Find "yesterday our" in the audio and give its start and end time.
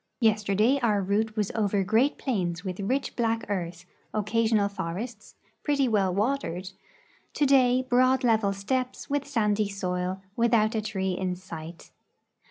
0.19-0.99